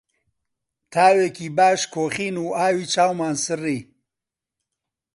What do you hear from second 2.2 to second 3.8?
و ئاوی چاومان سڕی